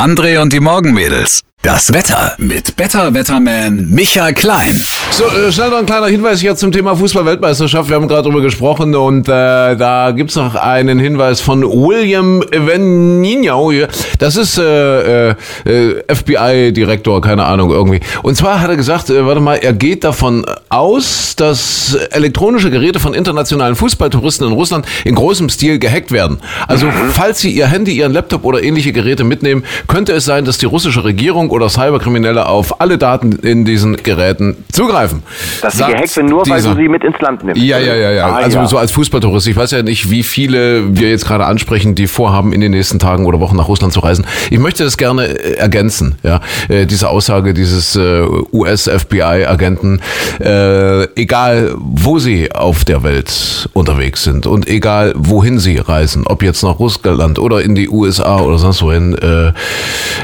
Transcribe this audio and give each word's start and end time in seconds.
André 0.00 0.38
und 0.40 0.50
die 0.54 0.60
Morgenmädels. 0.60 1.42
Das 1.62 1.92
Wetter 1.92 2.32
mit 2.38 2.74
Better 2.76 3.12
Wetterman 3.12 3.90
Michael 3.90 4.32
Klein. 4.32 4.80
So, 5.10 5.24
äh, 5.26 5.52
schnell 5.52 5.68
noch 5.68 5.76
ein 5.76 5.84
kleiner 5.84 6.06
Hinweis 6.06 6.40
hier 6.40 6.56
zum 6.56 6.72
Thema 6.72 6.96
Fußball-Weltmeisterschaft. 6.96 7.90
Wir 7.90 7.96
haben 7.96 8.08
gerade 8.08 8.22
drüber 8.22 8.40
gesprochen 8.40 8.94
und 8.94 9.28
äh, 9.28 9.76
da 9.76 10.10
gibt's 10.16 10.36
noch 10.36 10.54
einen 10.54 10.98
Hinweis 10.98 11.42
von 11.42 11.62
William 11.62 12.42
Venino. 12.50 13.70
Das 14.18 14.36
ist 14.36 14.56
äh, 14.56 15.28
äh, 15.32 15.34
FBI-Direktor, 16.08 17.20
keine 17.20 17.44
Ahnung, 17.44 17.70
irgendwie. 17.70 18.00
Und 18.22 18.36
zwar 18.36 18.62
hat 18.62 18.70
er 18.70 18.76
gesagt, 18.76 19.10
äh, 19.10 19.26
warte 19.26 19.42
mal, 19.42 19.56
er 19.56 19.74
geht 19.74 20.02
davon 20.02 20.46
aus, 20.70 21.36
dass 21.36 21.94
elektronische 22.10 22.70
Geräte 22.70 23.00
von 23.00 23.12
internationalen 23.12 23.76
Fußballtouristen 23.76 24.46
in 24.46 24.54
Russland 24.54 24.86
in 25.04 25.14
großem 25.14 25.50
Stil 25.50 25.78
gehackt 25.78 26.10
werden. 26.10 26.38
Also, 26.68 26.86
falls 27.12 27.40
Sie 27.40 27.50
Ihr 27.50 27.66
Handy, 27.66 27.92
Ihren 27.92 28.14
Laptop 28.14 28.46
oder 28.46 28.62
ähnliche 28.62 28.94
Geräte 28.94 29.24
mitnehmen, 29.24 29.64
könnte 29.88 30.14
es 30.14 30.24
sein, 30.24 30.46
dass 30.46 30.56
die 30.56 30.64
russische 30.64 31.04
Regierung 31.04 31.49
oder 31.50 31.68
Cyberkriminelle 31.68 32.46
auf 32.46 32.80
alle 32.80 32.98
Daten 32.98 33.32
in 33.32 33.64
diesen 33.64 33.96
Geräten 33.96 34.64
zugreifen. 34.72 35.22
Dass 35.62 35.76
sie 35.76 35.84
gehackt 35.84 36.08
sind, 36.08 36.26
nur 36.30 36.48
weil 36.48 36.62
du 36.62 36.74
sie 36.74 36.88
mit 36.88 37.04
ins 37.04 37.18
Land 37.20 37.44
nimmst. 37.44 37.60
ja, 37.60 37.78
ja, 37.78 37.94
ja, 37.94 38.10
ja. 38.10 38.26
Ah, 38.26 38.36
also 38.36 38.58
ja. 38.58 38.66
so 38.66 38.78
als 38.78 38.92
Fußballtourist. 38.92 39.46
Ich 39.46 39.56
weiß 39.56 39.70
ja 39.72 39.82
nicht, 39.82 40.10
wie 40.10 40.22
viele 40.22 40.96
wir 40.96 41.10
jetzt 41.10 41.26
gerade 41.26 41.44
ansprechen, 41.46 41.94
die 41.94 42.06
vorhaben, 42.06 42.52
in 42.52 42.60
den 42.60 42.72
nächsten 42.72 42.98
Tagen 42.98 43.26
oder 43.26 43.40
Wochen 43.40 43.56
nach 43.56 43.68
Russland 43.68 43.92
zu 43.92 44.00
reisen. 44.00 44.26
Ich 44.50 44.58
möchte 44.58 44.84
das 44.84 44.96
gerne 44.96 45.26
äh, 45.26 45.54
ergänzen, 45.54 46.16
ja. 46.22 46.40
Äh, 46.68 46.86
diese 46.86 47.08
Aussage 47.08 47.54
dieses 47.54 47.96
äh, 47.96 48.22
US-FBI-Agenten, 48.52 50.00
äh, 50.40 51.04
egal 51.14 51.74
wo 51.76 52.18
sie 52.18 52.52
auf 52.52 52.84
der 52.84 53.02
Welt 53.02 53.68
unterwegs 53.72 54.24
sind 54.24 54.46
und 54.46 54.68
egal 54.68 55.12
wohin 55.16 55.58
sie 55.58 55.78
reisen, 55.78 56.26
ob 56.26 56.42
jetzt 56.42 56.62
nach 56.62 56.78
Russland 56.78 57.38
oder 57.38 57.62
in 57.62 57.74
die 57.74 57.88
USA 57.88 58.40
oder 58.40 58.58
sonst 58.58 58.82
wohin, 58.82 59.14
äh, 59.14 59.52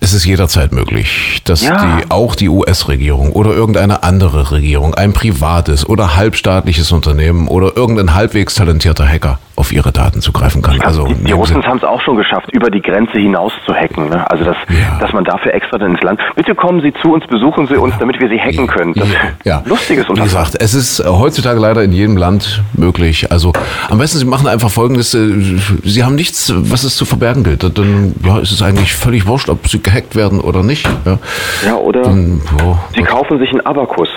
es 0.00 0.12
ist 0.12 0.24
jederzeit 0.24 0.72
möglich, 0.72 1.09
dass 1.44 1.62
Ja. 1.62 1.98
die 1.98 2.10
auch 2.10 2.34
die 2.34 2.48
US-Regierung 2.48 3.32
oder 3.32 3.50
irgendeine 3.52 4.02
andere 4.02 4.50
Regierung, 4.50 4.94
ein 4.94 5.12
privates 5.12 5.88
oder 5.88 6.16
halbstaatliches 6.16 6.92
Unternehmen 6.92 7.48
oder 7.48 7.76
irgendein 7.76 8.14
halbwegs 8.14 8.54
talentierter 8.54 9.06
Hacker 9.06 9.38
auf 9.60 9.72
ihre 9.72 9.92
Daten 9.92 10.20
zugreifen 10.20 10.62
kann. 10.62 10.80
Also 10.80 11.06
die, 11.06 11.14
die 11.14 11.32
Russen 11.32 11.62
haben 11.64 11.76
es 11.76 11.84
auch 11.84 12.00
schon 12.00 12.16
geschafft, 12.16 12.50
über 12.52 12.70
die 12.70 12.80
Grenze 12.80 13.18
hinaus 13.18 13.52
zu 13.66 13.74
hacken. 13.74 14.08
Ne? 14.08 14.28
Also, 14.30 14.44
dass, 14.44 14.56
Ja. 14.68 14.98
dass 14.98 15.12
man 15.12 15.24
dafür 15.24 15.54
extra 15.54 15.78
dann 15.78 15.92
ins 15.92 16.02
Land. 16.02 16.20
Bitte 16.34 16.54
kommen 16.54 16.80
Sie 16.80 16.92
zu 17.02 17.12
uns, 17.12 17.26
besuchen 17.26 17.66
Sie 17.66 17.76
uns, 17.76 17.94
damit 17.98 18.18
wir 18.20 18.28
Sie 18.28 18.40
hacken 18.40 18.66
können. 18.66 18.94
Das 18.94 19.08
ja. 19.44 19.58
ist 19.58 19.66
lustiges 19.68 20.06
Wie 20.06 20.10
Unterfangen. 20.10 20.44
gesagt, 20.44 20.56
es 20.62 20.74
ist 20.74 21.00
äh, 21.00 21.04
heutzutage 21.06 21.60
leider 21.60 21.82
in 21.84 21.92
jedem 21.92 22.16
Land 22.16 22.62
möglich. 22.72 23.30
Also 23.30 23.52
am 23.88 23.98
besten 23.98 24.18
Sie 24.18 24.24
machen 24.24 24.48
einfach 24.48 24.70
Folgendes: 24.70 25.14
äh, 25.14 25.58
Sie 25.84 26.02
haben 26.02 26.14
nichts, 26.14 26.52
was 26.56 26.82
es 26.84 26.96
zu 26.96 27.04
verbergen 27.04 27.44
gilt. 27.44 27.62
Dann 27.62 28.14
ja, 28.24 28.38
ist 28.38 28.50
es 28.52 28.62
eigentlich 28.62 28.94
völlig 28.94 29.26
wurscht, 29.26 29.48
ob 29.50 29.68
Sie 29.68 29.82
gehackt 29.82 30.16
werden 30.16 30.40
oder 30.40 30.62
nicht. 30.62 30.88
Ja, 31.04 31.18
Ja, 31.66 31.74
oder 31.76 32.02
Dann, 32.02 32.40
ja. 32.58 32.78
Sie 32.94 33.02
kaufen 33.02 33.38
sich 33.38 33.50
einen 33.50 33.60
Abakus. 33.66 34.08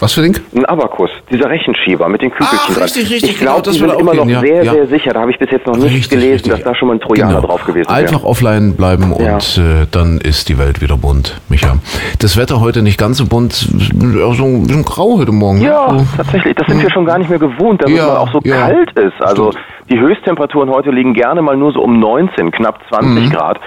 Was 0.00 0.14
für 0.14 0.22
Ding? 0.22 0.34
Ein 0.56 0.64
Abakus, 0.64 1.10
dieser 1.30 1.50
Rechenschieber 1.50 2.08
mit 2.08 2.22
den 2.22 2.30
Kügelchen 2.30 2.58
Ach, 2.62 2.72
dran. 2.72 2.82
richtig, 2.84 3.10
richtig, 3.10 3.30
ich 3.32 3.38
genau, 3.38 3.52
glaube, 3.52 3.66
das 3.66 3.80
würde 3.80 3.92
sind 3.92 3.96
auch 3.96 4.00
immer 4.00 4.14
noch 4.14 4.24
gehen, 4.24 4.30
ja, 4.32 4.40
sehr, 4.40 4.64
ja. 4.64 4.72
sehr 4.72 4.86
sicher. 4.86 5.12
Da 5.12 5.20
habe 5.20 5.30
ich 5.30 5.38
bis 5.38 5.50
jetzt 5.50 5.66
noch 5.66 5.76
nicht 5.76 5.84
Richtig, 5.92 6.08
gelesen, 6.10 6.32
richtig. 6.32 6.52
dass 6.54 6.62
da 6.62 6.74
schon 6.74 6.88
mal 6.88 6.94
ein 6.94 7.00
Trojaner 7.00 7.34
Genau. 7.36 7.46
drauf 7.46 7.64
gewesen 7.64 7.86
wäre. 7.86 7.98
Einfach 7.98 8.24
offline 8.24 8.74
bleiben 8.76 9.14
Ja. 9.18 9.34
und 9.34 9.58
äh, 9.58 9.86
dann 9.90 10.18
ist 10.18 10.48
die 10.48 10.58
Welt 10.58 10.80
wieder 10.80 10.96
bunt, 10.96 11.38
Micha. 11.50 11.76
Das 12.20 12.36
Wetter 12.36 12.60
heute 12.60 12.82
nicht 12.82 12.98
ganz 12.98 13.16
so 13.16 13.26
bunt, 13.26 13.66
auch 14.22 14.34
so 14.34 14.44
ein 14.44 14.66
bisschen 14.66 14.84
grau 14.84 15.16
heute 15.18 15.32
Morgen. 15.32 15.62
Ja, 15.62 15.88
So. 15.88 16.04
tatsächlich. 16.18 16.54
Das 16.54 16.66
sind 16.66 16.82
wir 16.82 16.90
schon 16.90 17.06
gar 17.06 17.16
nicht 17.16 17.30
mehr 17.30 17.38
gewohnt, 17.38 17.82
dass 17.82 17.90
Ja, 17.90 17.96
es 18.02 18.06
mal 18.08 18.16
auch 18.18 18.30
so 18.32 18.40
ja. 18.44 18.56
kalt 18.68 18.92
ist. 18.98 19.22
Also 19.22 19.52
die 19.88 19.98
Höchsttemperaturen 19.98 20.68
heute 20.70 20.90
liegen 20.90 21.14
gerne 21.14 21.40
mal 21.40 21.56
nur 21.56 21.72
so 21.72 21.80
um 21.80 21.98
19, 21.98 22.50
knapp 22.50 22.80
20 22.90 23.24
Mhm. 23.24 23.30
Grad. 23.32 23.58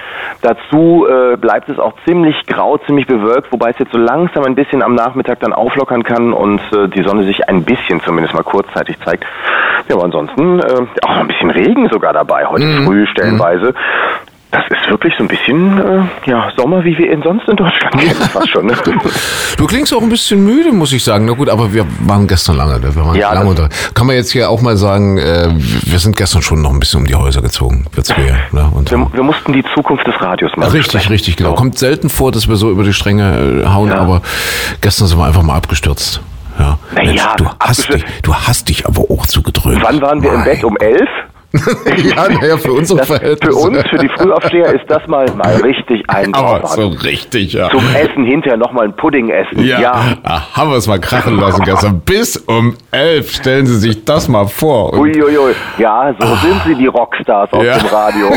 Dazu 0.44 1.08
äh, 1.10 1.36
bleibt 1.36 1.68
es 1.70 1.80
auch 1.80 1.94
ziemlich 2.06 2.36
grau, 2.46 2.78
ziemlich 2.86 3.08
bewölkt, 3.08 3.52
wobei 3.52 3.72
es 3.72 3.80
jetzt 3.80 3.92
so 3.92 3.98
langsam 3.98 4.44
ein 4.44 4.54
bisschen 4.54 4.84
am 4.84 4.94
Nachmittag 4.94 5.40
dann 5.40 5.52
auflockern 5.52 6.04
kann 6.04 6.32
und 6.32 6.62
äh, 6.74 6.88
die 6.90 7.02
Sonne 7.02 7.24
sich 7.24 7.50
ein 7.50 7.64
bisschen 7.64 8.02
zumindest 8.02 8.36
mal 8.36 8.44
kurzzeitig 8.44 8.98
zeigt. 9.04 9.26
Ja, 9.90 9.96
aber 9.96 10.06
ansonsten 10.06 10.60
äh, 10.60 10.64
auch 11.02 11.10
noch 11.10 11.22
ein 11.22 11.28
bisschen 11.28 11.50
Regen 11.50 11.90
sogar 11.92 12.14
dabei, 12.14 12.46
heute 12.46 12.66
Mhm. 12.66 12.86
früh 12.86 13.08
stellenweise. 13.08 13.74
Das 14.54 14.64
ist 14.70 14.88
wirklich 14.90 15.14
so 15.18 15.24
ein 15.24 15.28
bisschen 15.28 15.80
äh, 15.80 16.30
ja, 16.30 16.52
Sommer, 16.56 16.84
wie 16.84 16.96
wir 16.96 17.12
ihn 17.12 17.24
sonst 17.24 17.50
in 17.50 17.56
Deutschland 17.56 17.98
kennen, 18.00 18.14
fast 18.32 18.50
schon. 18.50 18.68
Ne? 18.68 18.74
Du 19.58 19.66
klingst 19.66 19.92
auch 19.94 20.02
ein 20.02 20.10
bisschen 20.10 20.46
müde, 20.46 20.72
muss 20.72 20.94
ich 20.94 21.04
sagen. 21.04 21.26
Na 21.26 21.34
gut, 21.34 21.50
aber 21.50 21.74
wir 21.74 21.86
waren 22.02 22.28
gestern 22.28 22.58
lange, 22.58 22.82
wir 22.82 22.96
waren 22.96 23.16
Ja, 23.16 23.34
lange 23.34 23.50
unter. 23.50 23.68
Kann 23.96 24.06
man 24.06 24.16
jetzt 24.16 24.32
hier 24.32 24.50
auch 24.52 24.62
mal 24.62 24.78
sagen, 24.78 25.18
äh, 25.18 25.50
wir 25.56 25.98
sind 25.98 26.16
gestern 26.16 26.44
schon 26.44 26.62
noch 26.62 26.70
ein 26.72 26.80
bisschen 26.80 27.00
um 27.02 27.08
die 27.08 27.16
Häuser 27.16 27.42
gezogen, 27.42 27.88
wir 27.94 28.04
zwei. 28.04 28.36
Ne? 28.52 28.70
Und, 28.74 28.92
Wir, 28.92 29.08
wir 29.12 29.24
mussten 29.24 29.54
die 29.54 29.64
Zukunft 29.74 30.06
des 30.06 30.22
Radios 30.22 30.56
mal 30.56 30.66
Richtig, 30.66 30.84
besprechen. 30.84 31.12
richtig, 31.12 31.36
genau. 31.38 31.50
So. 31.50 31.56
Kommt 31.56 31.80
selten 31.80 32.10
vor, 32.10 32.32
dass 32.32 32.48
wir 32.48 32.56
so 32.56 32.70
über 32.70 32.84
die 32.84 32.94
Stränge 32.94 33.64
äh, 33.66 33.68
hauen, 33.68 33.90
Ja. 33.90 33.98
aber 33.98 34.22
gestern 34.82 35.08
sind 35.08 35.18
wir 35.18 35.26
einfach 35.26 35.42
mal 35.44 35.56
abgestürzt. 35.56 36.22
Ja. 36.60 36.78
Ja, 37.12 37.34
du 37.38 37.48
hast 37.60 37.92
dich, 37.92 38.06
du 38.22 38.36
hast 38.36 38.70
dich 38.70 38.86
aber 38.86 39.02
auch 39.10 39.26
zugedröhnt. 39.26 39.82
Wann 39.82 40.00
waren 40.00 40.22
wir 40.22 40.30
im 40.30 40.36
Mein 40.42 40.46
Bett? 40.46 40.64
Um 40.64 40.78
elf? 40.78 41.10
ja, 42.04 42.28
naja, 42.30 42.58
für 42.58 42.74
unsere 42.74 43.00
Das, 43.00 43.08
für 43.08 43.16
Verhältnisse. 43.18 43.58
uns, 43.60 43.78
für 43.90 43.98
die 43.98 44.10
Frühaufsteher, 44.10 44.74
ist 44.74 44.86
das 44.90 45.06
mal, 45.08 45.26
mal 45.36 45.56
richtig 45.58 46.04
ein 46.10 46.34
aber 46.34 46.66
so 46.68 46.88
richtig, 46.88 47.54
ja. 47.54 47.70
Zum 47.70 47.84
Essen 47.96 48.26
hinterher 48.26 48.58
nochmal 48.58 48.86
ein 48.86 48.96
Pudding 48.96 49.30
essen. 49.30 49.64
Ja, 49.64 50.16
Ah, 50.24 50.42
haben 50.54 50.72
wir 50.72 50.78
es 50.78 50.88
mal 50.88 51.00
krachen 51.00 51.38
lassen 51.40 51.64
gestern. 51.64 52.00
Bis 52.02 52.38
um 52.38 52.76
elf. 52.92 53.32
Stellen 53.34 53.66
Sie 53.68 53.78
sich 53.78 54.04
das 54.04 54.28
mal 54.28 54.48
vor. 54.48 54.94
Uiuiui. 54.94 55.54
Ja, 55.78 56.14
so 56.20 56.26
sind 56.38 56.62
sie, 56.66 56.76
die 56.76 56.88
Rockstars 56.88 57.52
aus 57.54 57.64
Ja. 57.64 57.78
dem 57.78 57.88
Radio. 57.88 58.30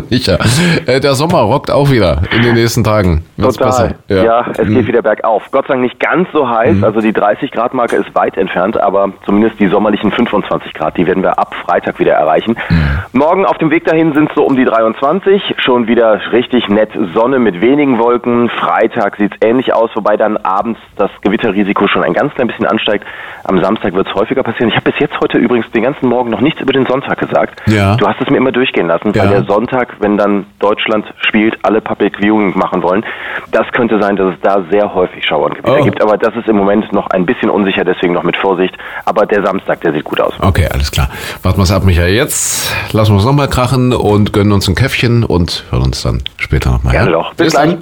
Micha, 0.10 0.38
äh, 0.86 1.00
der 1.00 1.14
Sommer 1.14 1.40
rockt 1.40 1.70
auch 1.70 1.90
wieder 1.90 2.22
in 2.34 2.42
den 2.42 2.54
nächsten 2.54 2.82
Tagen. 2.84 3.24
Wird's 3.36 3.56
Total. 3.56 3.96
besser. 4.08 4.24
Ja. 4.24 4.46
es 4.56 4.68
geht 4.68 4.86
wieder 4.86 5.02
bergauf. 5.02 5.42
Gott 5.50 5.66
sei 5.66 5.74
Dank 5.74 5.82
nicht 5.82 6.00
ganz 6.00 6.28
so 6.32 6.48
heiß. 6.48 6.76
Mhm. 6.76 6.84
Also 6.84 7.00
die 7.00 7.12
30 7.12 7.50
Grad 7.50 7.74
Marke 7.74 7.96
ist 7.96 8.14
weit 8.14 8.36
entfernt, 8.36 8.80
aber 8.80 9.12
zumindest 9.24 9.58
die 9.60 9.66
sommerlichen 9.68 10.10
25 10.10 10.72
Grad, 10.74 10.96
die 10.96 11.06
werden 11.06 11.22
wir 11.22 11.38
ab 11.38 11.54
Freitag 11.64 11.89
wieder 11.98 12.12
erreichen. 12.12 12.56
Mhm. 12.68 12.98
Morgen 13.12 13.44
auf 13.46 13.58
dem 13.58 13.70
Weg 13.70 13.84
dahin 13.84 14.12
sind 14.12 14.28
es 14.30 14.34
so 14.36 14.44
um 14.44 14.56
die 14.56 14.64
23. 14.64 15.56
Schon 15.58 15.86
wieder 15.88 16.20
richtig 16.32 16.68
nett 16.68 16.90
Sonne 17.14 17.38
mit 17.38 17.60
wenigen 17.60 17.98
Wolken. 17.98 18.48
Freitag 18.48 19.16
sieht 19.16 19.32
es 19.34 19.46
ähnlich 19.48 19.74
aus, 19.74 19.90
wobei 19.94 20.16
dann 20.16 20.36
abends 20.38 20.78
das 20.96 21.10
Gewitterrisiko 21.22 21.88
schon 21.88 22.04
ein 22.04 22.12
ganz 22.12 22.32
klein 22.34 22.46
bisschen 22.46 22.66
ansteigt. 22.66 23.04
Am 23.44 23.60
Samstag 23.62 23.94
wird 23.94 24.06
es 24.06 24.14
häufiger 24.14 24.42
passieren. 24.42 24.68
Ich 24.68 24.76
habe 24.76 24.90
bis 24.90 25.00
jetzt 25.00 25.18
heute 25.20 25.38
übrigens 25.38 25.70
den 25.72 25.82
ganzen 25.82 26.08
Morgen 26.08 26.30
noch 26.30 26.40
nichts 26.40 26.60
über 26.60 26.72
den 26.72 26.86
Sonntag 26.86 27.18
gesagt. 27.18 27.60
Ja. 27.66 27.96
Du 27.96 28.06
hast 28.06 28.20
es 28.20 28.30
mir 28.30 28.36
immer 28.36 28.52
durchgehen 28.52 28.86
lassen, 28.86 29.12
Ja. 29.14 29.22
weil 29.24 29.30
der 29.30 29.44
Sonntag, 29.44 29.96
wenn 30.00 30.16
dann 30.16 30.46
Deutschland 30.58 31.06
spielt, 31.20 31.58
alle 31.64 31.80
Public 31.80 32.18
Viewing 32.18 32.56
machen 32.56 32.82
wollen. 32.82 33.04
Das 33.50 33.66
könnte 33.72 34.00
sein, 34.00 34.16
dass 34.16 34.34
es 34.34 34.40
da 34.40 34.62
sehr 34.70 34.94
häufig 34.94 35.24
Schauerngewitter 35.26 35.78
Oh. 35.80 35.84
gibt, 35.84 36.02
aber 36.02 36.16
das 36.18 36.34
ist 36.36 36.48
im 36.48 36.56
Moment 36.56 36.92
noch 36.92 37.08
ein 37.08 37.26
bisschen 37.26 37.50
unsicher, 37.50 37.84
deswegen 37.84 38.12
noch 38.12 38.22
mit 38.22 38.36
Vorsicht. 38.36 38.76
Aber 39.04 39.26
der 39.26 39.42
Samstag, 39.44 39.80
der 39.80 39.92
sieht 39.92 40.04
gut 40.04 40.20
aus. 40.20 40.34
Okay, 40.40 40.66
alles 40.72 40.90
klar. 40.90 41.08
Warten 41.42 41.58
wir 41.58 41.62
es 41.64 41.72
ab, 41.72 41.79
Micha. 41.84 42.06
Jetzt 42.06 42.72
lassen 42.92 43.12
wir 43.12 43.18
es 43.18 43.24
nochmal 43.24 43.48
krachen 43.48 43.92
und 43.92 44.32
gönnen 44.32 44.52
uns 44.52 44.68
ein 44.68 44.74
Käffchen 44.74 45.24
und 45.24 45.64
hören 45.70 45.82
uns 45.82 46.02
dann 46.02 46.22
später 46.36 46.70
nochmal. 46.70 46.92
Gerne 46.92 47.10
ja? 47.10 47.16
doch. 47.16 47.34
Bis 47.34 47.52
gleich. 47.52 47.76